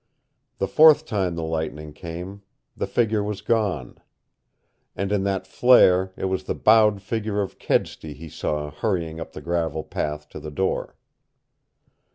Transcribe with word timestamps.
The 0.57 0.67
fourth 0.67 1.05
time 1.05 1.35
the 1.35 1.43
lightning 1.43 1.93
came, 1.93 2.41
the 2.75 2.87
figure 2.87 3.21
was 3.21 3.41
gone. 3.41 3.99
And 4.95 5.11
in 5.11 5.23
that 5.25 5.45
flare 5.45 6.11
it 6.17 6.25
was 6.25 6.45
the 6.45 6.55
bowed 6.55 7.03
figure 7.03 7.39
of 7.43 7.59
Kedsty 7.59 8.13
he 8.15 8.27
saw 8.27 8.71
hurrying 8.71 9.19
up 9.19 9.33
the 9.33 9.41
gravel 9.41 9.83
path 9.83 10.27
to 10.29 10.39
the 10.39 10.49
door. 10.49 10.95